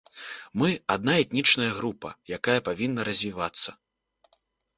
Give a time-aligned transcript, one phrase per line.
[0.61, 2.09] Мы адна этнічная група,
[2.39, 3.69] якая павінна развівацца.